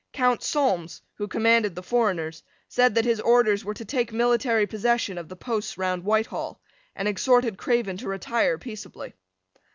Count 0.13 0.41
Solmes, 0.41 1.03
who 1.13 1.27
commanded 1.27 1.75
the 1.75 1.83
foreigners, 1.83 2.41
said 2.67 2.95
that 2.95 3.05
his 3.05 3.21
orders 3.21 3.63
were 3.63 3.75
to 3.75 3.85
take 3.85 4.11
military 4.11 4.65
possession 4.65 5.15
of 5.19 5.29
the 5.29 5.35
posts 5.35 5.77
round 5.77 6.03
Whitehall, 6.03 6.59
and 6.95 7.07
exhorted 7.07 7.59
Craven 7.59 7.97
to 7.97 8.07
retire 8.09 8.57
peaceably. 8.57 9.13